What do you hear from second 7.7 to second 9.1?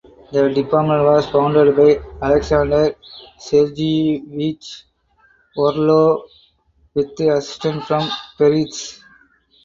from Peretz.